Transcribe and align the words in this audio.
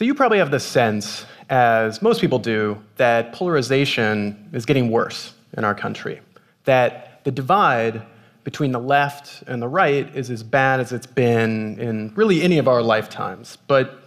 So 0.00 0.06
you 0.06 0.14
probably 0.14 0.38
have 0.38 0.50
the 0.50 0.58
sense, 0.58 1.26
as 1.50 2.00
most 2.00 2.22
people 2.22 2.38
do, 2.38 2.82
that 2.96 3.34
polarization 3.34 4.48
is 4.50 4.64
getting 4.64 4.90
worse 4.90 5.34
in 5.58 5.62
our 5.62 5.74
country. 5.74 6.22
That 6.64 7.22
the 7.24 7.30
divide 7.30 8.00
between 8.42 8.72
the 8.72 8.78
left 8.78 9.42
and 9.46 9.60
the 9.60 9.68
right 9.68 10.08
is 10.16 10.30
as 10.30 10.42
bad 10.42 10.80
as 10.80 10.92
it's 10.92 11.04
been 11.04 11.78
in 11.78 12.14
really 12.14 12.40
any 12.40 12.56
of 12.56 12.66
our 12.66 12.80
lifetimes. 12.80 13.58
But 13.66 14.02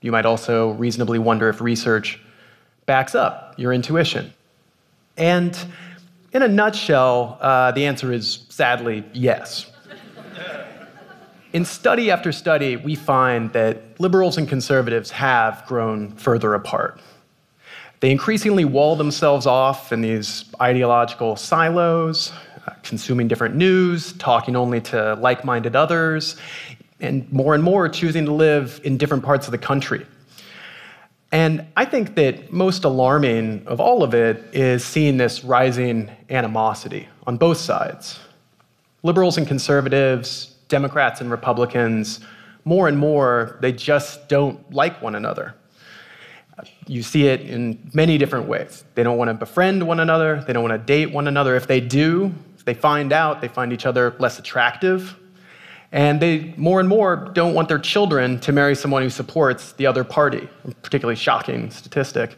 you 0.00 0.10
might 0.10 0.24
also 0.24 0.70
reasonably 0.70 1.18
wonder 1.18 1.50
if 1.50 1.60
research 1.60 2.18
backs 2.86 3.14
up 3.14 3.52
your 3.58 3.74
intuition. 3.74 4.32
And 5.18 5.54
in 6.32 6.40
a 6.40 6.48
nutshell, 6.48 7.36
uh, 7.38 7.70
the 7.72 7.84
answer 7.84 8.14
is 8.14 8.46
sadly 8.48 9.04
yes. 9.12 9.70
In 11.52 11.66
study 11.66 12.10
after 12.10 12.32
study, 12.32 12.76
we 12.76 12.94
find 12.96 13.52
that 13.52 13.93
liberals 13.98 14.38
and 14.38 14.48
conservatives 14.48 15.10
have 15.10 15.64
grown 15.66 16.10
further 16.12 16.54
apart. 16.54 17.00
They 18.00 18.10
increasingly 18.10 18.64
wall 18.64 18.96
themselves 18.96 19.46
off 19.46 19.92
in 19.92 20.00
these 20.02 20.44
ideological 20.60 21.36
silos, 21.36 22.32
uh, 22.66 22.72
consuming 22.82 23.28
different 23.28 23.54
news, 23.54 24.12
talking 24.14 24.56
only 24.56 24.80
to 24.82 25.14
like 25.14 25.44
minded 25.44 25.74
others, 25.74 26.36
and 27.00 27.30
more 27.32 27.54
and 27.54 27.62
more 27.62 27.88
choosing 27.88 28.24
to 28.26 28.32
live 28.32 28.80
in 28.84 28.98
different 28.98 29.24
parts 29.24 29.46
of 29.46 29.52
the 29.52 29.58
country. 29.58 30.06
And 31.32 31.66
I 31.76 31.84
think 31.84 32.14
that 32.14 32.52
most 32.52 32.84
alarming 32.84 33.66
of 33.66 33.80
all 33.80 34.02
of 34.02 34.14
it 34.14 34.44
is 34.52 34.84
seeing 34.84 35.16
this 35.16 35.42
rising 35.42 36.10
animosity 36.30 37.08
on 37.26 37.36
both 37.36 37.56
sides. 37.56 38.20
Liberals 39.02 39.36
and 39.36 39.46
conservatives, 39.46 40.54
Democrats 40.68 41.20
and 41.20 41.30
Republicans, 41.30 42.20
more 42.64 42.88
and 42.88 42.98
more, 42.98 43.58
they 43.60 43.72
just 43.72 44.28
don't 44.28 44.72
like 44.72 45.00
one 45.02 45.14
another. 45.14 45.54
You 46.86 47.02
see 47.02 47.26
it 47.26 47.42
in 47.42 47.90
many 47.92 48.16
different 48.16 48.46
ways. 48.46 48.84
They 48.94 49.02
don't 49.02 49.18
want 49.18 49.28
to 49.28 49.34
befriend 49.34 49.86
one 49.86 50.00
another, 50.00 50.42
they 50.46 50.52
don't 50.52 50.62
want 50.62 50.80
to 50.80 50.86
date 50.86 51.12
one 51.12 51.28
another. 51.28 51.56
If 51.56 51.66
they 51.66 51.80
do, 51.80 52.32
they 52.64 52.74
find 52.74 53.12
out, 53.12 53.40
they 53.40 53.48
find 53.48 53.72
each 53.72 53.86
other 53.86 54.14
less 54.18 54.38
attractive. 54.38 55.16
And 55.92 56.20
they 56.20 56.54
more 56.56 56.80
and 56.80 56.88
more 56.88 57.30
don't 57.34 57.54
want 57.54 57.68
their 57.68 57.78
children 57.78 58.40
to 58.40 58.52
marry 58.52 58.74
someone 58.74 59.02
who 59.02 59.10
supports 59.10 59.72
the 59.72 59.86
other 59.86 60.02
party, 60.02 60.48
a 60.64 60.70
particularly 60.72 61.16
shocking 61.16 61.70
statistic. 61.70 62.36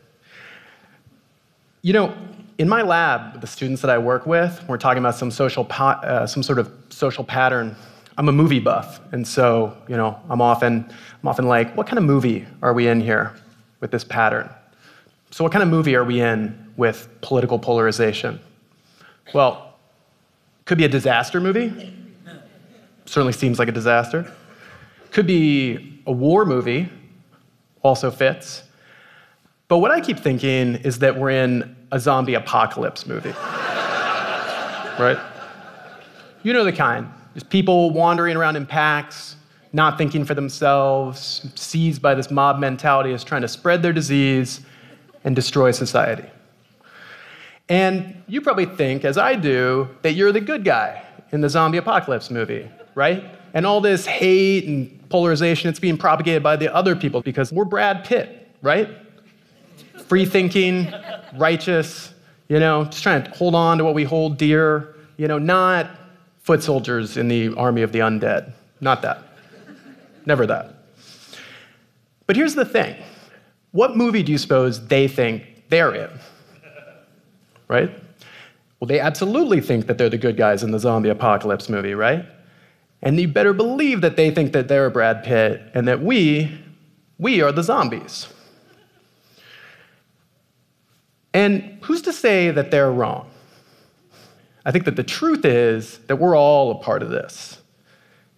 You 1.81 1.93
know, 1.93 2.15
in 2.59 2.69
my 2.69 2.83
lab, 2.83 3.41
the 3.41 3.47
students 3.47 3.81
that 3.83 3.91
I 3.91 3.99
work 3.99 4.27
with, 4.27 4.63
we're 4.69 4.77
talking 4.77 4.99
about 4.99 5.15
some 5.15 5.31
social, 5.31 5.67
uh, 5.71 6.27
some 6.27 6.43
sort 6.43 6.59
of 6.59 6.71
social 6.91 7.25
pattern 7.25 7.77
I'm 8.19 8.29
a 8.29 8.33
movie 8.33 8.61
buff, 8.61 9.01
and 9.13 9.27
so 9.27 9.77
you 9.89 9.97
know 9.97 10.19
I'm 10.31 10.41
often 10.41 10.87
I'm 11.23 11.29
often 11.29 11.47
like, 11.47 11.77
what 11.77 11.87
kind 11.87 11.99
of 11.99 12.05
movie 12.05 12.47
are 12.63 12.73
we 12.73 12.89
in 12.89 13.01
here 13.01 13.35
with 13.81 13.91
this 13.91 14.05
pattern? 14.05 14.49
So 15.31 15.45
what 15.45 15.53
kind 15.53 15.63
of 15.63 15.69
movie 15.69 15.95
are 15.97 16.05
we 16.05 16.21
in 16.21 16.73
with 16.77 17.09
political 17.21 17.59
polarization? 17.59 18.41
Well, 19.35 19.75
could 20.65 20.79
be 20.79 20.85
a 20.85 20.89
disaster 20.89 21.41
movie. 21.41 21.93
Certainly 23.05 23.35
seems 23.35 23.59
like 23.59 23.69
a 23.69 23.73
disaster. 23.73 24.33
Could 25.11 25.27
be 25.27 26.03
a 26.07 26.13
war 26.13 26.45
movie. 26.45 26.89
Also 27.83 28.11
fits. 28.11 28.63
But 29.69 29.79
what 29.79 29.91
I 29.91 30.01
keep 30.01 30.19
thinking 30.19 30.77
is 30.77 31.01
that 31.01 31.17
we're 31.17 31.31
in 31.31 31.77
a 31.93 32.01
zombie 32.01 32.35
apocalypse 32.35 33.07
movie. 33.07 33.31
right? 34.99 35.19
You 36.43 36.53
know 36.53 36.65
the 36.65 36.73
kind 36.73 37.09
there's 37.37 37.45
people 37.45 37.91
wandering 37.91 38.35
around 38.35 38.57
in 38.57 38.65
packs, 38.65 39.37
not 39.75 39.99
thinking 39.99 40.25
for 40.25 40.33
themselves, 40.33 41.47
seized 41.55 42.01
by 42.01 42.15
this 42.15 42.31
mob 42.31 42.59
mentality 42.59 43.13
as 43.13 43.23
trying 43.23 43.43
to 43.43 43.49
spread 43.49 43.83
their 43.83 43.93
disease 43.93 44.63
and 45.23 45.37
destroy 45.37 45.71
society. 45.71 46.27
And 47.69 48.23
you 48.27 48.41
probably 48.41 48.65
think, 48.65 49.05
as 49.05 49.19
I 49.19 49.35
do, 49.35 49.87
that 50.01 50.15
you're 50.15 50.33
the 50.33 50.41
good 50.41 50.65
guy 50.65 51.03
in 51.31 51.43
the 51.43 51.51
zombie 51.51 51.77
apocalypse 51.77 52.31
movie, 52.31 52.71
right? 52.95 53.23
And 53.53 53.67
all 53.67 53.83
this 53.83 54.07
hate 54.07 54.65
and 54.65 55.07
polarization, 55.11 55.69
it's 55.69 55.79
being 55.79 55.99
propagated 55.99 56.43
by 56.43 56.57
the 56.57 56.75
other 56.75 56.97
people 56.97 57.21
because 57.21 57.53
we're 57.53 57.67
Brad 57.67 58.03
Pitt, 58.03 58.49
right? 58.63 58.89
Free 60.07 60.25
thinking, 60.25 60.91
righteous, 61.35 62.15
you 62.49 62.61
know, 62.61 62.87
just 62.87 63.03
trying 63.03 63.25
to 63.25 63.31
hold 63.33 63.55
on 63.55 63.77
to 63.77 63.85
what 63.85 63.93
we 63.93 64.05
hold 64.05 64.39
dear, 64.39 64.97
you 65.19 65.29
know, 65.29 65.39
not 65.39 65.91
foot 66.47 66.63
soldiers 66.63 67.17
in 67.17 67.27
the 67.27 67.53
army 67.57 67.83
of 67.83 67.91
the 67.91 67.99
undead. 67.99 68.53
Not 68.81 69.03
that. 69.03 69.21
Never 70.27 70.47
that. 70.47 70.77
But 72.27 72.37
here's 72.37 72.55
the 72.55 72.65
thing 72.65 72.97
what 73.73 73.97
movie 73.97 74.23
do 74.23 74.31
you 74.33 74.39
suppose 74.39 74.87
they 74.87 75.09
think 75.09 75.65
they're 75.69 75.95
in? 75.95 76.11
Right? 77.69 77.91
Well, 78.79 78.87
they 78.87 79.01
absolutely 79.01 79.61
think 79.61 79.89
that 79.89 79.99
they're 79.99 80.09
the 80.09 80.19
good 80.19 80.37
guys 80.37 80.63
in 80.63 80.71
the 80.71 80.79
zombie 80.79 81.09
apocalypse 81.09 81.69
movie, 81.69 81.95
right? 81.95 82.25
And 83.03 83.19
you 83.19 83.27
better 83.27 83.53
believe 83.53 84.01
that 84.03 84.17
they 84.17 84.31
think 84.31 84.53
that 84.53 84.69
they're 84.69 84.89
Brad 84.89 85.25
Pitt 85.25 85.61
and 85.75 85.89
that 85.89 86.01
we, 86.01 86.57
we 87.19 87.43
are 87.43 87.51
the 87.51 87.63
zombies. 87.63 88.29
And 91.35 91.79
who's 91.83 92.03
to 92.03 92.13
say 92.13 92.53
that 92.53 92.71
they're 92.71 92.93
wrong? 92.93 93.29
I 94.67 94.73
think 94.73 94.85
that 94.87 94.97
the 94.97 95.05
truth 95.05 95.45
is 95.45 95.99
that 96.09 96.17
we're 96.17 96.37
all 96.37 96.73
a 96.73 96.75
part 96.75 97.01
of 97.01 97.09
this. 97.09 97.59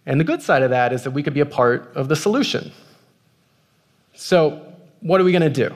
And 0.05 0.19
the 0.19 0.23
good 0.23 0.43
side 0.43 0.61
of 0.61 0.69
that 0.69 0.93
is 0.93 1.03
that 1.03 1.11
we 1.11 1.23
could 1.23 1.33
be 1.33 1.39
a 1.39 1.45
part 1.45 1.91
of 1.95 2.07
the 2.07 2.15
solution. 2.15 2.71
So, 4.13 4.63
what 5.01 5.19
are 5.19 5.23
we 5.23 5.31
going 5.31 5.41
to 5.41 5.49
do? 5.49 5.73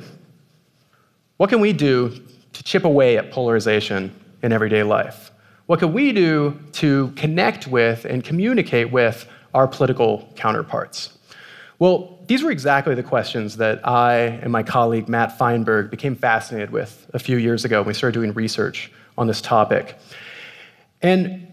What 1.38 1.50
can 1.50 1.60
we 1.60 1.74
do 1.74 2.22
to 2.54 2.64
chip 2.64 2.86
away 2.86 3.18
at 3.18 3.32
polarization 3.32 4.14
in 4.44 4.52
everyday 4.52 4.84
life? 4.84 5.32
What 5.66 5.80
can 5.80 5.92
we 5.92 6.12
do 6.12 6.60
to 6.74 7.12
connect 7.16 7.68
with 7.68 8.06
and 8.06 8.24
communicate 8.24 8.92
with 8.92 9.28
our 9.56 9.68
political 9.68 10.30
counterparts? 10.36 11.18
Well, 11.80 12.20
these 12.28 12.44
were 12.44 12.52
exactly 12.52 12.94
the 12.94 13.04
questions 13.04 13.58
that 13.58 13.86
I 13.88 14.16
and 14.44 14.52
my 14.52 14.62
colleague 14.62 15.10
Matt 15.10 15.36
Feinberg 15.36 15.90
became 15.90 16.16
fascinated 16.16 16.70
with 16.70 17.10
a 17.14 17.20
few 17.20 17.38
years 17.38 17.66
ago 17.66 17.80
when 17.82 17.88
we 17.88 17.94
started 17.96 18.14
doing 18.14 18.34
research 18.34 18.92
on 19.18 19.26
this 19.26 19.42
topic. 19.42 19.98
And 21.04 21.48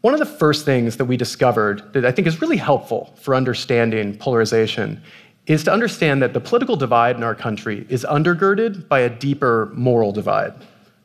one 0.00 0.12
of 0.12 0.20
the 0.20 0.26
first 0.26 0.64
things 0.64 0.96
that 0.96 1.06
we 1.06 1.16
discovered 1.16 1.92
that 1.92 2.04
I 2.04 2.12
think 2.12 2.26
is 2.28 2.40
really 2.40 2.56
helpful 2.56 3.14
for 3.16 3.34
understanding 3.34 4.16
polarization 4.16 5.02
is 5.46 5.64
to 5.64 5.72
understand 5.72 6.20
that 6.22 6.34
the 6.34 6.40
political 6.40 6.76
divide 6.76 7.16
in 7.16 7.22
our 7.22 7.34
country 7.34 7.86
is 7.88 8.04
undergirded 8.08 8.86
by 8.88 9.00
a 9.00 9.08
deeper 9.08 9.72
moral 9.74 10.12
divide. 10.12 10.52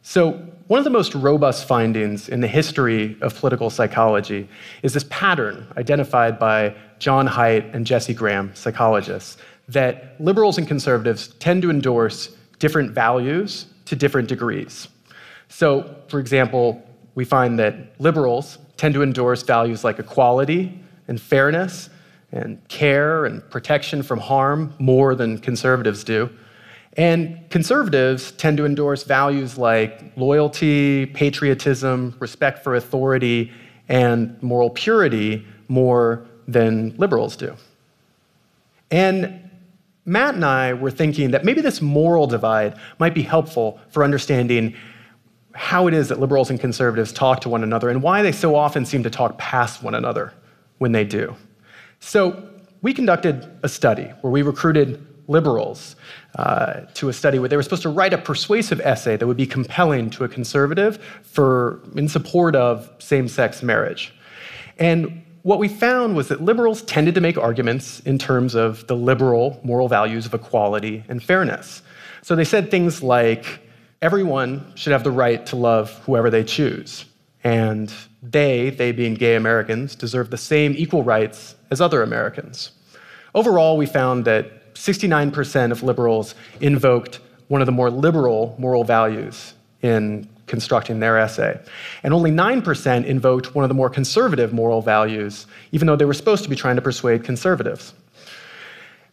So, 0.01 0.33
one 0.67 0.77
of 0.77 0.85
the 0.85 0.89
most 0.89 1.13
robust 1.13 1.67
findings 1.67 2.29
in 2.29 2.39
the 2.39 2.47
history 2.47 3.17
of 3.21 3.35
political 3.35 3.69
psychology 3.69 4.47
is 4.81 4.93
this 4.93 5.05
pattern 5.09 5.67
identified 5.77 6.39
by 6.39 6.75
John 6.99 7.27
Haidt 7.27 7.73
and 7.73 7.85
Jesse 7.85 8.13
Graham, 8.13 8.51
psychologists, 8.55 9.37
that 9.67 10.15
liberals 10.19 10.57
and 10.57 10.67
conservatives 10.67 11.27
tend 11.39 11.61
to 11.63 11.69
endorse 11.69 12.35
different 12.59 12.91
values 12.91 13.67
to 13.85 13.95
different 13.95 14.29
degrees. 14.29 14.87
So, 15.49 15.95
for 16.07 16.19
example, 16.19 16.81
we 17.15 17.25
find 17.25 17.59
that 17.59 17.99
liberals 17.99 18.57
tend 18.77 18.93
to 18.95 19.03
endorse 19.03 19.43
values 19.43 19.83
like 19.83 19.99
equality 19.99 20.79
and 21.07 21.21
fairness 21.21 21.89
and 22.31 22.67
care 22.67 23.25
and 23.25 23.47
protection 23.49 24.01
from 24.01 24.19
harm 24.19 24.73
more 24.79 25.13
than 25.15 25.37
conservatives 25.37 26.03
do. 26.03 26.29
And 26.95 27.49
conservatives 27.49 28.31
tend 28.31 28.57
to 28.57 28.65
endorse 28.65 29.03
values 29.03 29.57
like 29.57 30.11
loyalty, 30.15 31.07
patriotism, 31.07 32.15
respect 32.19 32.63
for 32.63 32.75
authority, 32.75 33.51
and 33.89 34.41
moral 34.41 34.69
purity 34.69 35.45
more 35.67 36.25
than 36.47 36.95
liberals 36.97 37.35
do. 37.35 37.55
And 38.91 39.49
Matt 40.05 40.35
and 40.35 40.45
I 40.45 40.73
were 40.73 40.91
thinking 40.91 41.31
that 41.31 41.45
maybe 41.45 41.61
this 41.61 41.81
moral 41.81 42.27
divide 42.27 42.77
might 42.99 43.13
be 43.13 43.21
helpful 43.21 43.79
for 43.89 44.03
understanding 44.03 44.75
how 45.53 45.87
it 45.87 45.93
is 45.93 46.09
that 46.09 46.19
liberals 46.19 46.49
and 46.49 46.59
conservatives 46.59 47.13
talk 47.13 47.41
to 47.41 47.49
one 47.49 47.63
another 47.63 47.89
and 47.89 48.01
why 48.01 48.21
they 48.21 48.31
so 48.31 48.55
often 48.55 48.85
seem 48.85 49.03
to 49.03 49.09
talk 49.09 49.37
past 49.37 49.83
one 49.83 49.95
another 49.95 50.33
when 50.79 50.91
they 50.91 51.03
do. 51.03 51.35
So, 51.99 52.49
we 52.81 52.93
conducted 52.93 53.49
a 53.63 53.69
study 53.69 54.11
where 54.21 54.31
we 54.31 54.41
recruited 54.41 55.05
liberals 55.27 55.95
uh, 56.35 56.81
to 56.95 57.07
a 57.07 57.13
study 57.13 57.39
where 57.39 57.47
they 57.47 57.55
were 57.55 57.63
supposed 57.63 57.83
to 57.83 57.89
write 57.89 58.13
a 58.13 58.17
persuasive 58.17 58.81
essay 58.81 59.15
that 59.15 59.25
would 59.25 59.37
be 59.37 59.45
compelling 59.47 60.09
to 60.09 60.25
a 60.25 60.27
conservative 60.27 61.01
for, 61.23 61.81
in 61.95 62.09
support 62.09 62.55
of 62.55 62.89
same 62.99 63.29
sex 63.29 63.63
marriage. 63.63 64.13
And 64.77 65.23
what 65.43 65.59
we 65.59 65.67
found 65.67 66.15
was 66.15 66.27
that 66.29 66.41
liberals 66.41 66.81
tended 66.83 67.15
to 67.15 67.21
make 67.21 67.37
arguments 67.37 67.99
in 68.01 68.17
terms 68.17 68.55
of 68.55 68.85
the 68.87 68.95
liberal 68.95 69.59
moral 69.63 69.87
values 69.87 70.25
of 70.25 70.33
equality 70.33 71.03
and 71.07 71.23
fairness. 71.23 71.81
So 72.21 72.35
they 72.35 72.45
said 72.45 72.71
things 72.71 73.03
like, 73.03 73.61
everyone 74.03 74.73
should 74.75 74.91
have 74.91 75.05
the 75.05 75.11
right 75.11 75.45
to 75.45 75.55
love 75.55 75.89
whoever 76.05 76.29
they 76.29 76.43
choose. 76.43 77.05
And 77.41 77.91
they, 78.21 78.69
they 78.69 78.91
being 78.91 79.13
gay 79.13 79.35
Americans, 79.35 79.95
deserve 79.95 80.29
the 80.29 80.37
same 80.37 80.75
equal 80.77 81.03
rights 81.03 81.55
as 81.71 81.79
other 81.79 82.03
Americans. 82.03 82.71
Overall, 83.33 83.77
we 83.77 83.85
found 83.85 84.25
that 84.25 84.73
69% 84.75 85.71
of 85.71 85.83
liberals 85.83 86.35
invoked 86.59 87.21
one 87.47 87.61
of 87.61 87.65
the 87.65 87.71
more 87.71 87.89
liberal 87.89 88.55
moral 88.59 88.83
values 88.83 89.53
in 89.81 90.27
constructing 90.47 90.99
their 90.99 91.17
essay. 91.17 91.57
And 92.03 92.13
only 92.13 92.31
9% 92.31 93.05
invoked 93.05 93.55
one 93.55 93.63
of 93.63 93.69
the 93.69 93.73
more 93.73 93.89
conservative 93.89 94.51
moral 94.51 94.81
values, 94.81 95.47
even 95.71 95.87
though 95.87 95.95
they 95.95 96.05
were 96.05 96.13
supposed 96.13 96.43
to 96.43 96.49
be 96.49 96.57
trying 96.57 96.75
to 96.75 96.81
persuade 96.81 97.23
conservatives. 97.23 97.93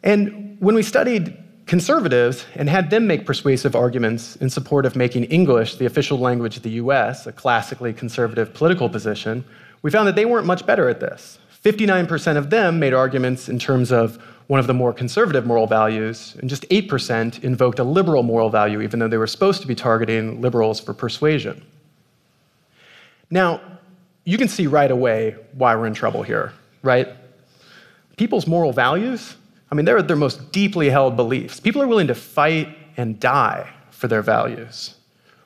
And 0.02 0.56
when 0.58 0.74
we 0.74 0.82
studied 0.82 1.36
conservatives 1.66 2.44
and 2.54 2.68
had 2.68 2.90
them 2.90 3.06
make 3.06 3.24
persuasive 3.26 3.76
arguments 3.76 4.36
in 4.36 4.50
support 4.50 4.86
of 4.86 4.96
making 4.96 5.24
English 5.24 5.76
the 5.76 5.86
official 5.86 6.18
language 6.18 6.56
of 6.56 6.62
the 6.62 6.70
US, 6.70 7.26
a 7.26 7.32
classically 7.32 7.92
conservative 7.92 8.52
political 8.52 8.88
position, 8.88 9.44
we 9.82 9.90
found 9.90 10.06
that 10.08 10.16
they 10.16 10.24
weren't 10.24 10.46
much 10.46 10.66
better 10.66 10.88
at 10.88 11.00
this. 11.00 11.38
59% 11.64 12.36
of 12.36 12.50
them 12.50 12.78
made 12.78 12.94
arguments 12.94 13.48
in 13.48 13.58
terms 13.58 13.92
of 13.92 14.16
one 14.46 14.58
of 14.58 14.66
the 14.66 14.74
more 14.74 14.92
conservative 14.92 15.46
moral 15.46 15.68
values, 15.68 16.34
and 16.40 16.50
just 16.50 16.68
8% 16.70 17.44
invoked 17.44 17.78
a 17.78 17.84
liberal 17.84 18.24
moral 18.24 18.50
value, 18.50 18.80
even 18.80 18.98
though 18.98 19.06
they 19.06 19.16
were 19.16 19.28
supposed 19.28 19.60
to 19.62 19.68
be 19.68 19.76
targeting 19.76 20.40
liberals 20.40 20.80
for 20.80 20.92
persuasion. 20.92 21.64
Now, 23.30 23.60
you 24.24 24.36
can 24.36 24.48
see 24.48 24.66
right 24.66 24.90
away 24.90 25.36
why 25.52 25.76
we're 25.76 25.86
in 25.86 25.94
trouble 25.94 26.24
here, 26.24 26.52
right? 26.82 27.08
People's 28.16 28.46
moral 28.48 28.72
values, 28.72 29.36
I 29.70 29.74
mean, 29.74 29.84
they're 29.84 30.02
their 30.02 30.16
most 30.16 30.52
deeply 30.52 30.90
held 30.90 31.16
beliefs. 31.16 31.60
People 31.60 31.80
are 31.82 31.86
willing 31.86 32.08
to 32.08 32.14
fight 32.14 32.76
and 32.96 33.20
die 33.20 33.72
for 33.90 34.08
their 34.08 34.22
values. 34.22 34.94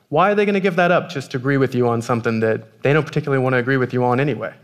Why 0.09 0.31
are 0.31 0.35
they 0.35 0.45
going 0.45 0.55
to 0.55 0.61
give 0.61 0.77
that 0.77 0.91
up 0.91 1.09
just 1.09 1.33
to 1.33 1.37
agree 1.37 1.57
with 1.57 1.75
you 1.75 1.89
on 1.89 2.01
something 2.01 2.41
that 2.41 2.83
they 2.83 2.93
don't 2.93 3.05
particularly 3.05 3.43
want 3.43 3.55
to 3.55 3.59
agree 3.59 3.77
with 3.77 3.93
you 3.93 4.05
on 4.05 4.21
anyway? 4.21 4.55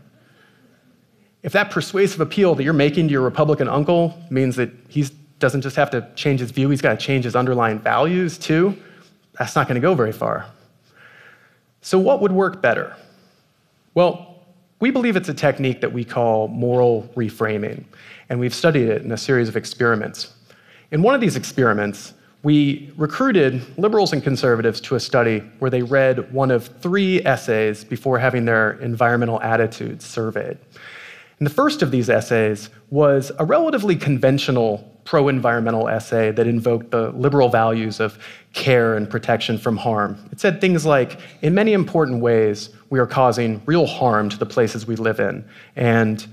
If 1.43 1.53
that 1.53 1.71
persuasive 1.71 2.21
appeal 2.21 2.55
that 2.55 2.63
you're 2.63 2.73
making 2.73 3.07
to 3.07 3.11
your 3.11 3.21
Republican 3.21 3.67
uncle 3.67 4.17
means 4.29 4.55
that 4.55 4.71
he 4.87 5.07
doesn't 5.39 5.61
just 5.61 5.75
have 5.75 5.89
to 5.91 6.07
change 6.15 6.39
his 6.39 6.51
view, 6.51 6.69
he's 6.69 6.81
got 6.81 6.99
to 6.99 7.05
change 7.05 7.25
his 7.25 7.35
underlying 7.35 7.79
values 7.79 8.37
too, 8.37 8.77
that's 9.37 9.55
not 9.55 9.67
going 9.67 9.75
to 9.75 9.81
go 9.81 9.95
very 9.95 10.11
far. 10.11 10.45
So, 11.81 11.97
what 11.97 12.21
would 12.21 12.31
work 12.31 12.61
better? 12.61 12.95
Well, 13.95 14.30
we 14.81 14.91
believe 14.91 15.15
it's 15.15 15.29
a 15.29 15.33
technique 15.33 15.79
that 15.79 15.93
we 15.93 16.03
call 16.03 16.49
moral 16.49 17.09
reframing, 17.15 17.85
and 18.27 18.39
we've 18.39 18.53
studied 18.53 18.89
it 18.89 19.03
in 19.03 19.11
a 19.11 19.17
series 19.17 19.47
of 19.47 19.55
experiments. 19.55 20.33
In 20.91 21.03
one 21.03 21.15
of 21.15 21.21
these 21.21 21.37
experiments, 21.37 22.13
we 22.43 22.91
recruited 22.97 23.61
liberals 23.77 24.11
and 24.11 24.23
conservatives 24.23 24.81
to 24.81 24.95
a 24.95 24.99
study 24.99 25.39
where 25.59 25.69
they 25.69 25.83
read 25.83 26.33
one 26.33 26.49
of 26.49 26.65
three 26.81 27.23
essays 27.23 27.83
before 27.83 28.17
having 28.17 28.45
their 28.45 28.71
environmental 28.79 29.39
attitudes 29.41 30.03
surveyed. 30.03 30.57
And 31.37 31.45
the 31.45 31.53
first 31.53 31.83
of 31.83 31.91
these 31.91 32.09
essays 32.09 32.71
was 32.89 33.31
a 33.37 33.45
relatively 33.45 33.95
conventional 33.95 34.90
pro 35.11 35.27
environmental 35.27 35.89
essay 35.89 36.31
that 36.31 36.47
invoked 36.47 36.91
the 36.91 37.09
liberal 37.09 37.49
values 37.49 37.99
of 37.99 38.17
care 38.53 38.95
and 38.95 39.09
protection 39.09 39.57
from 39.57 39.75
harm. 39.75 40.17
It 40.31 40.39
said 40.39 40.61
things 40.61 40.85
like 40.85 41.19
In 41.41 41.53
many 41.53 41.73
important 41.73 42.21
ways, 42.21 42.69
we 42.89 42.97
are 42.97 43.05
causing 43.05 43.61
real 43.65 43.85
harm 43.85 44.29
to 44.29 44.37
the 44.37 44.45
places 44.45 44.87
we 44.87 44.95
live 44.95 45.19
in, 45.19 45.43
and 45.75 46.25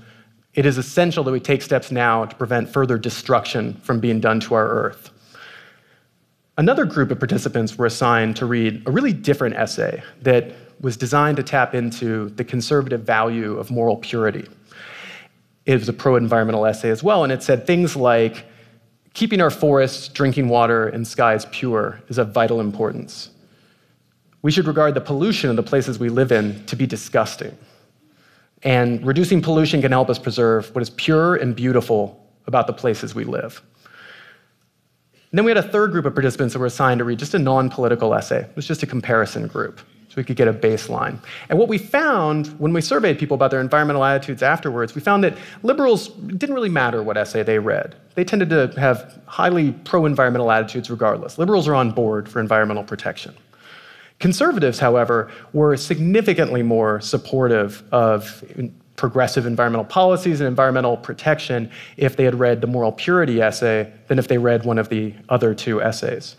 it 0.53 0.65
is 0.65 0.77
essential 0.77 1.25
that 1.25 1.31
we 1.31 1.41
take 1.41 1.61
steps 1.61 1.91
now 1.91 2.23
to 2.23 2.33
prevent 2.37 2.69
further 2.69 2.97
destruction 2.97 3.73
from 3.83 3.99
being 3.99 4.21
done 4.21 4.39
to 4.39 4.55
our 4.55 4.69
Earth. 4.69 5.09
Another 6.57 6.85
group 6.85 7.11
of 7.11 7.19
participants 7.19 7.77
were 7.77 7.85
assigned 7.85 8.37
to 8.37 8.45
read 8.45 8.81
a 8.87 8.91
really 8.91 9.11
different 9.11 9.57
essay 9.57 10.01
that 10.21 10.53
was 10.79 10.95
designed 10.95 11.35
to 11.35 11.43
tap 11.43 11.75
into 11.75 12.29
the 12.29 12.45
conservative 12.45 13.01
value 13.01 13.57
of 13.57 13.71
moral 13.71 13.97
purity. 13.97 14.47
It 15.65 15.73
was 15.73 15.89
a 15.89 15.93
pro 15.93 16.15
environmental 16.15 16.65
essay 16.65 16.91
as 16.91 17.03
well, 17.03 17.25
and 17.25 17.33
it 17.33 17.43
said 17.43 17.67
things 17.67 17.97
like 17.97 18.45
keeping 19.19 19.41
our 19.41 19.49
forests, 19.49 20.07
drinking 20.07 20.47
water, 20.47 20.87
and 20.87 21.05
skies 21.05 21.45
pure 21.51 22.01
is 22.07 22.17
of 22.17 22.31
vital 22.31 22.61
importance. 22.61 23.31
We 24.43 24.49
should 24.49 24.65
regard 24.65 24.93
the 24.93 25.01
pollution 25.01 25.49
of 25.49 25.57
the 25.57 25.63
places 25.71 25.99
we 25.99 26.07
live 26.07 26.31
in 26.31 26.65
to 26.67 26.77
be 26.77 26.87
disgusting. 26.87 27.57
And 28.63 29.05
reducing 29.05 29.41
pollution 29.41 29.81
can 29.81 29.91
help 29.91 30.09
us 30.09 30.17
preserve 30.17 30.73
what 30.73 30.81
is 30.81 30.89
pure 30.91 31.35
and 31.35 31.53
beautiful 31.53 32.25
about 32.47 32.65
the 32.65 32.71
places 32.71 33.13
we 33.13 33.25
live. 33.25 33.61
And 35.31 35.37
then 35.37 35.43
we 35.43 35.51
had 35.51 35.57
a 35.57 35.69
third 35.69 35.91
group 35.91 36.05
of 36.05 36.13
participants 36.13 36.53
that 36.53 36.59
were 36.59 36.67
assigned 36.67 36.99
to 36.99 37.03
read 37.03 37.19
just 37.19 37.33
a 37.33 37.39
non 37.39 37.69
political 37.69 38.13
essay. 38.13 38.43
It 38.43 38.55
was 38.55 38.65
just 38.65 38.83
a 38.83 38.87
comparison 38.87 39.47
group 39.47 39.81
so 40.09 40.15
we 40.17 40.23
could 40.23 40.35
get 40.35 40.47
a 40.47 40.53
baseline. 40.53 41.19
And 41.49 41.59
what 41.59 41.67
we 41.67 41.77
found 41.77 42.47
when 42.59 42.73
we 42.73 42.81
surveyed 42.81 43.19
people 43.19 43.35
about 43.35 43.51
their 43.51 43.61
environmental 43.61 44.03
attitudes 44.03 44.41
afterwards, 44.41 44.95
we 44.95 45.01
found 45.01 45.23
that 45.23 45.37
liberals 45.61 46.09
didn't 46.09 46.55
really 46.55 46.69
matter 46.69 47.03
what 47.03 47.15
essay 47.15 47.43
they 47.43 47.59
read. 47.59 47.95
They 48.15 48.23
tended 48.23 48.49
to 48.49 48.73
have 48.79 49.21
highly 49.27 49.71
pro 49.71 50.07
environmental 50.07 50.51
attitudes 50.51 50.89
regardless. 50.89 51.37
Liberals 51.37 51.67
are 51.67 51.75
on 51.75 51.91
board 51.91 52.27
for 52.27 52.39
environmental 52.39 52.83
protection. 52.83 53.35
Conservatives, 54.17 54.79
however, 54.79 55.31
were 55.53 55.77
significantly 55.77 56.63
more 56.63 56.99
supportive 56.99 57.83
of 57.91 58.43
progressive 58.95 59.45
environmental 59.45 59.85
policies 59.85 60.41
and 60.41 60.47
environmental 60.47 60.97
protection 60.97 61.71
if 61.95 62.17
they 62.17 62.25
had 62.25 62.37
read 62.37 62.59
the 62.59 62.67
moral 62.67 62.91
purity 62.91 63.41
essay 63.41 63.89
than 64.07 64.19
if 64.19 64.27
they 64.27 64.37
read 64.37 64.65
one 64.65 64.77
of 64.77 64.89
the 64.89 65.13
other 65.29 65.53
two 65.53 65.81
essays. 65.81 66.35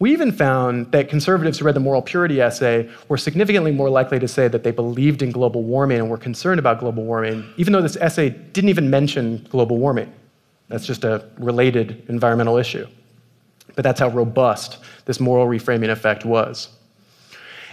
We 0.00 0.12
even 0.12 0.30
found 0.30 0.92
that 0.92 1.08
conservatives 1.08 1.58
who 1.58 1.64
read 1.64 1.74
the 1.74 1.80
moral 1.80 2.02
purity 2.02 2.40
essay 2.40 2.88
were 3.08 3.16
significantly 3.16 3.72
more 3.72 3.90
likely 3.90 4.20
to 4.20 4.28
say 4.28 4.46
that 4.46 4.62
they 4.62 4.70
believed 4.70 5.22
in 5.22 5.32
global 5.32 5.64
warming 5.64 5.98
and 5.98 6.08
were 6.08 6.18
concerned 6.18 6.60
about 6.60 6.78
global 6.78 7.04
warming, 7.04 7.44
even 7.56 7.72
though 7.72 7.82
this 7.82 7.96
essay 7.96 8.30
didn't 8.30 8.70
even 8.70 8.90
mention 8.90 9.46
global 9.50 9.76
warming. 9.76 10.12
That's 10.68 10.86
just 10.86 11.02
a 11.02 11.28
related 11.38 12.04
environmental 12.08 12.58
issue. 12.58 12.86
But 13.74 13.82
that's 13.82 13.98
how 13.98 14.08
robust 14.08 14.78
this 15.06 15.18
moral 15.18 15.46
reframing 15.46 15.90
effect 15.90 16.24
was. 16.24 16.68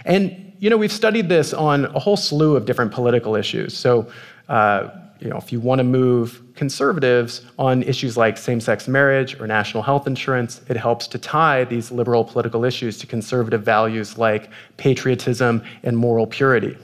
And, 0.04 0.52
you 0.58 0.70
know, 0.70 0.76
we've 0.76 0.92
studied 0.92 1.28
this 1.28 1.52
on 1.52 1.84
a 1.86 1.98
whole 1.98 2.16
slew 2.16 2.56
of 2.56 2.64
different 2.64 2.92
political 2.92 3.36
issues. 3.36 3.76
So, 3.76 4.10
uh, 4.48 4.88
you 5.20 5.28
know, 5.28 5.36
if 5.36 5.50
you 5.52 5.60
want 5.60 5.78
to 5.78 5.84
move 5.84 6.42
conservatives 6.54 7.42
on 7.58 7.82
issues 7.82 8.16
like 8.16 8.36
same 8.36 8.60
sex 8.60 8.86
marriage 8.88 9.38
or 9.40 9.46
national 9.46 9.82
health 9.82 10.06
insurance, 10.06 10.60
it 10.68 10.76
helps 10.76 11.06
to 11.08 11.18
tie 11.18 11.64
these 11.64 11.90
liberal 11.90 12.24
political 12.24 12.64
issues 12.64 12.98
to 12.98 13.06
conservative 13.06 13.62
values 13.62 14.18
like 14.18 14.50
patriotism 14.76 15.62
and 15.82 15.96
moral 15.96 16.26
purity. 16.26 16.76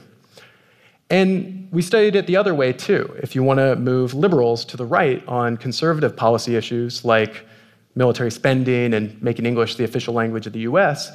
And 1.09 1.67
we 1.71 1.81
studied 1.81 2.15
it 2.15 2.27
the 2.27 2.35
other 2.35 2.55
way 2.55 2.73
too. 2.73 3.15
If 3.21 3.35
you 3.35 3.43
want 3.43 3.59
to 3.59 3.75
move 3.75 4.13
liberals 4.13 4.65
to 4.65 4.77
the 4.77 4.85
right 4.85 5.25
on 5.27 5.57
conservative 5.57 6.15
policy 6.15 6.55
issues 6.55 7.05
like 7.05 7.45
military 7.95 8.31
spending 8.31 8.93
and 8.93 9.21
making 9.21 9.45
English 9.45 9.75
the 9.75 9.83
official 9.83 10.13
language 10.13 10.47
of 10.47 10.53
the 10.53 10.61
US, 10.61 11.11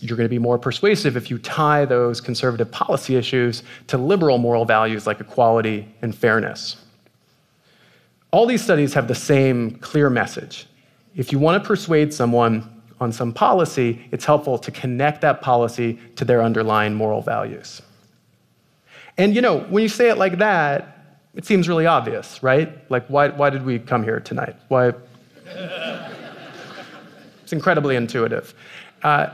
you're 0.00 0.16
going 0.16 0.26
to 0.26 0.28
be 0.28 0.38
more 0.38 0.58
persuasive 0.58 1.16
if 1.16 1.30
you 1.30 1.38
tie 1.38 1.84
those 1.84 2.20
conservative 2.20 2.70
policy 2.70 3.16
issues 3.16 3.62
to 3.88 3.98
liberal 3.98 4.38
moral 4.38 4.64
values 4.64 5.06
like 5.06 5.20
equality 5.20 5.88
and 6.02 6.14
fairness. 6.14 6.76
All 8.32 8.46
these 8.46 8.62
studies 8.62 8.94
have 8.94 9.08
the 9.08 9.14
same 9.14 9.76
clear 9.76 10.08
message. 10.08 10.66
If 11.16 11.32
you 11.32 11.40
want 11.40 11.60
to 11.60 11.66
persuade 11.66 12.14
someone 12.14 12.80
on 13.00 13.10
some 13.10 13.32
policy, 13.32 14.06
it's 14.12 14.24
helpful 14.24 14.56
to 14.58 14.70
connect 14.70 15.22
that 15.22 15.40
policy 15.40 15.98
to 16.14 16.24
their 16.24 16.42
underlying 16.42 16.94
moral 16.94 17.22
values. 17.22 17.82
And 19.18 19.34
you 19.34 19.42
know, 19.42 19.60
when 19.60 19.82
you 19.82 19.88
say 19.88 20.10
it 20.10 20.18
like 20.18 20.38
that, 20.38 20.96
it 21.34 21.44
seems 21.44 21.68
really 21.68 21.86
obvious, 21.86 22.42
right? 22.42 22.90
Like, 22.90 23.06
why, 23.06 23.28
why 23.28 23.50
did 23.50 23.64
we 23.64 23.78
come 23.78 24.02
here 24.04 24.20
tonight? 24.20 24.56
Why? 24.68 24.92
It's 27.50 27.52
incredibly 27.52 27.96
intuitive. 27.96 28.54
Uh, 29.02 29.28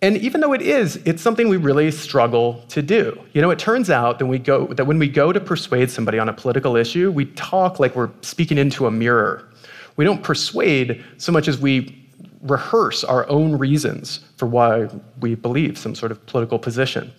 and 0.00 0.16
even 0.16 0.40
though 0.40 0.54
it 0.54 0.62
is, 0.62 0.96
it's 1.04 1.20
something 1.20 1.46
we 1.50 1.58
really 1.58 1.90
struggle 1.90 2.64
to 2.70 2.80
do. 2.80 3.20
You 3.34 3.42
know, 3.42 3.50
it 3.50 3.58
turns 3.58 3.90
out 3.90 4.18
that, 4.18 4.24
we 4.24 4.38
go, 4.38 4.66
that 4.68 4.86
when 4.86 4.98
we 4.98 5.08
go 5.08 5.30
to 5.30 5.40
persuade 5.40 5.90
somebody 5.90 6.18
on 6.18 6.30
a 6.30 6.32
political 6.32 6.74
issue, 6.74 7.10
we 7.10 7.26
talk 7.26 7.78
like 7.78 7.94
we're 7.94 8.08
speaking 8.22 8.56
into 8.56 8.86
a 8.86 8.90
mirror. 8.90 9.46
We 9.96 10.06
don't 10.06 10.22
persuade 10.22 11.04
so 11.18 11.32
much 11.32 11.48
as 11.48 11.58
we 11.58 12.02
rehearse 12.40 13.04
our 13.04 13.28
own 13.28 13.58
reasons 13.58 14.20
for 14.38 14.46
why 14.46 14.88
we 15.20 15.34
believe 15.34 15.76
some 15.76 15.94
sort 15.94 16.12
of 16.12 16.24
political 16.24 16.58
position. 16.58 17.12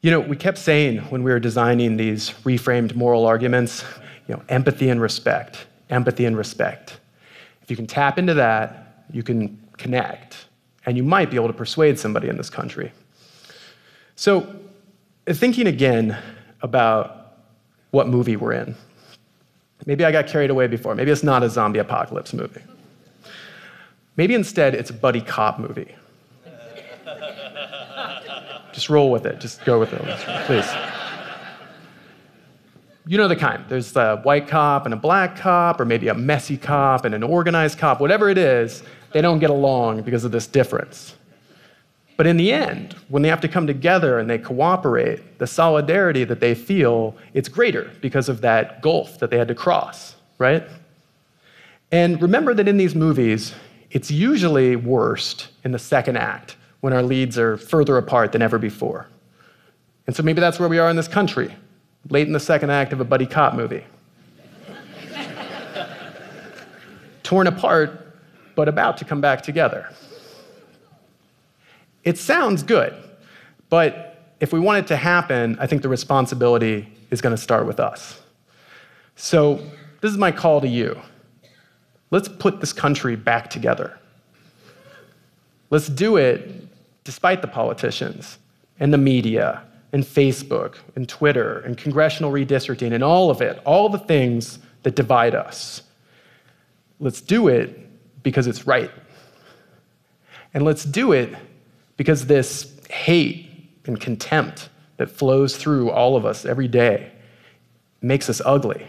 You 0.00 0.10
know, 0.10 0.20
we 0.20 0.36
kept 0.36 0.56
saying 0.56 1.00
when 1.10 1.22
we 1.22 1.30
were 1.32 1.40
designing 1.40 1.98
these 1.98 2.30
reframed 2.44 2.94
moral 2.94 3.26
arguments, 3.26 3.84
you 4.26 4.36
know, 4.36 4.42
empathy 4.48 4.88
and 4.88 5.02
respect, 5.02 5.66
empathy 5.90 6.24
and 6.24 6.34
respect. 6.34 6.98
If 7.68 7.72
you 7.72 7.76
can 7.76 7.86
tap 7.86 8.18
into 8.18 8.32
that, 8.32 9.04
you 9.12 9.22
can 9.22 9.62
connect 9.76 10.46
and 10.86 10.96
you 10.96 11.02
might 11.02 11.30
be 11.30 11.36
able 11.36 11.48
to 11.48 11.52
persuade 11.52 11.98
somebody 11.98 12.30
in 12.30 12.38
this 12.38 12.48
country. 12.48 12.92
So, 14.16 14.56
uh, 15.26 15.34
thinking 15.34 15.66
again 15.66 16.16
about 16.62 17.34
what 17.90 18.08
movie 18.08 18.36
we're 18.36 18.54
in. 18.54 18.74
Maybe 19.84 20.02
I 20.02 20.10
got 20.10 20.28
carried 20.28 20.48
away 20.48 20.66
before. 20.66 20.94
Maybe 20.94 21.10
it's 21.10 21.22
not 21.22 21.42
a 21.42 21.50
zombie 21.50 21.78
apocalypse 21.78 22.32
movie. 22.32 22.62
Maybe 24.16 24.32
instead 24.32 24.74
it's 24.74 24.88
a 24.88 24.94
buddy 24.94 25.20
cop 25.20 25.58
movie. 25.58 25.94
Just 28.72 28.88
roll 28.88 29.10
with 29.10 29.26
it. 29.26 29.40
Just 29.40 29.62
go 29.66 29.78
with 29.78 29.92
it, 29.92 30.00
please. 30.46 30.87
You 33.08 33.16
know 33.16 33.26
the 33.26 33.36
kind. 33.36 33.64
There's 33.70 33.96
a 33.96 34.16
white 34.18 34.48
cop 34.48 34.84
and 34.84 34.92
a 34.92 34.96
black 34.96 35.34
cop, 35.34 35.80
or 35.80 35.86
maybe 35.86 36.08
a 36.08 36.14
messy 36.14 36.58
cop 36.58 37.06
and 37.06 37.14
an 37.14 37.22
organized 37.22 37.78
cop. 37.78 38.00
Whatever 38.02 38.28
it 38.28 38.36
is, 38.36 38.82
they 39.12 39.22
don't 39.22 39.38
get 39.38 39.48
along 39.48 40.02
because 40.02 40.24
of 40.24 40.30
this 40.30 40.46
difference. 40.46 41.16
But 42.18 42.26
in 42.26 42.36
the 42.36 42.52
end, 42.52 42.96
when 43.08 43.22
they 43.22 43.30
have 43.30 43.40
to 43.40 43.48
come 43.48 43.66
together 43.66 44.18
and 44.18 44.28
they 44.28 44.36
cooperate, 44.36 45.38
the 45.38 45.46
solidarity 45.46 46.24
that 46.24 46.40
they 46.40 46.54
feel, 46.54 47.16
it's 47.32 47.48
greater 47.48 47.90
because 48.02 48.28
of 48.28 48.42
that 48.42 48.82
gulf 48.82 49.18
that 49.20 49.30
they 49.30 49.38
had 49.38 49.48
to 49.48 49.54
cross, 49.54 50.16
right? 50.36 50.64
And 51.90 52.20
remember 52.20 52.52
that 52.52 52.68
in 52.68 52.76
these 52.76 52.94
movies, 52.94 53.54
it's 53.90 54.10
usually 54.10 54.76
worst 54.76 55.48
in 55.64 55.72
the 55.72 55.78
second 55.78 56.18
act 56.18 56.56
when 56.80 56.92
our 56.92 57.02
leads 57.02 57.38
are 57.38 57.56
further 57.56 57.96
apart 57.96 58.32
than 58.32 58.42
ever 58.42 58.58
before. 58.58 59.08
And 60.06 60.14
so 60.14 60.22
maybe 60.22 60.40
that's 60.40 60.58
where 60.58 60.68
we 60.68 60.78
are 60.78 60.90
in 60.90 60.96
this 60.96 61.08
country, 61.08 61.54
late 62.10 62.26
in 62.26 62.32
the 62.32 62.40
second 62.40 62.70
act 62.70 62.92
of 62.92 63.00
a 63.00 63.04
buddy 63.04 63.26
cop 63.26 63.54
movie. 63.54 63.84
Torn 67.22 67.46
apart, 67.46 68.16
but 68.54 68.68
about 68.68 68.96
to 68.98 69.04
come 69.04 69.20
back 69.20 69.42
together. 69.42 69.92
It 72.04 72.16
sounds 72.16 72.62
good, 72.62 72.94
but 73.68 74.34
if 74.40 74.52
we 74.52 74.60
want 74.60 74.78
it 74.78 74.86
to 74.88 74.96
happen, 74.96 75.56
I 75.60 75.66
think 75.66 75.82
the 75.82 75.88
responsibility 75.88 76.90
is 77.10 77.20
going 77.20 77.34
to 77.34 77.40
start 77.40 77.66
with 77.66 77.80
us. 77.80 78.20
So, 79.16 79.62
this 80.00 80.12
is 80.12 80.16
my 80.16 80.30
call 80.30 80.60
to 80.60 80.68
you. 80.68 81.00
Let's 82.10 82.28
put 82.28 82.60
this 82.60 82.72
country 82.72 83.16
back 83.16 83.50
together. 83.50 83.98
Let's 85.70 85.88
do 85.88 86.16
it 86.16 86.66
despite 87.04 87.42
the 87.42 87.48
politicians 87.48 88.38
and 88.80 88.92
the 88.92 88.98
media 88.98 89.62
and 89.92 90.04
Facebook 90.04 90.76
and 90.96 91.08
Twitter 91.08 91.60
and 91.60 91.76
congressional 91.76 92.30
redistricting 92.30 92.92
and 92.92 93.02
all 93.02 93.30
of 93.30 93.40
it, 93.40 93.60
all 93.64 93.88
the 93.88 93.98
things 93.98 94.58
that 94.82 94.94
divide 94.94 95.34
us. 95.34 95.82
Let's 97.00 97.20
do 97.20 97.48
it 97.48 98.22
because 98.22 98.46
it's 98.46 98.66
right. 98.66 98.90
And 100.52 100.64
let's 100.64 100.84
do 100.84 101.12
it 101.12 101.34
because 101.96 102.26
this 102.26 102.72
hate 102.90 103.48
and 103.86 104.00
contempt 104.00 104.68
that 104.98 105.10
flows 105.10 105.56
through 105.56 105.90
all 105.90 106.16
of 106.16 106.26
us 106.26 106.44
every 106.44 106.68
day 106.68 107.12
makes 108.02 108.28
us 108.28 108.40
ugly 108.44 108.86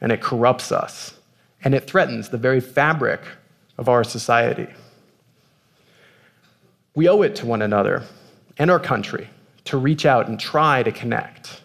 and 0.00 0.12
it 0.12 0.20
corrupts 0.20 0.72
us 0.72 1.14
and 1.62 1.74
it 1.74 1.86
threatens 1.86 2.28
the 2.28 2.38
very 2.38 2.60
fabric 2.60 3.20
of 3.78 3.88
our 3.88 4.04
society. 4.04 4.68
We 6.94 7.08
owe 7.08 7.22
it 7.22 7.36
to 7.36 7.46
one 7.46 7.62
another 7.62 8.02
and 8.58 8.70
our 8.70 8.80
country 8.80 9.28
to 9.66 9.76
reach 9.76 10.06
out 10.06 10.28
and 10.28 10.38
try 10.38 10.82
to 10.82 10.90
connect. 10.90 11.60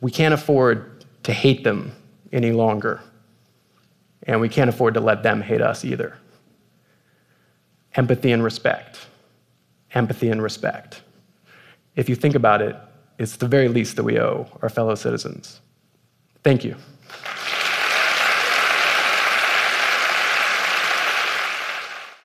We 0.00 0.10
can't 0.10 0.34
afford 0.34 1.04
to 1.24 1.32
hate 1.32 1.64
them 1.64 1.92
any 2.32 2.52
longer, 2.52 3.00
and 4.22 4.40
we 4.40 4.48
can't 4.48 4.70
afford 4.70 4.94
to 4.94 5.00
let 5.00 5.22
them 5.22 5.40
hate 5.40 5.60
us 5.60 5.84
either. 5.84 6.16
Empathy 7.94 8.32
and 8.32 8.44
respect. 8.44 9.06
Empathy 9.92 10.30
and 10.30 10.42
respect. 10.42 11.02
If 11.96 12.08
you 12.08 12.14
think 12.14 12.34
about 12.34 12.62
it, 12.62 12.76
it's 13.18 13.36
the 13.36 13.48
very 13.48 13.68
least 13.68 13.96
that 13.96 14.04
we 14.04 14.20
owe 14.20 14.46
our 14.62 14.68
fellow 14.68 14.94
citizens. 14.94 15.60
Thank 16.44 16.64
you. 16.64 16.76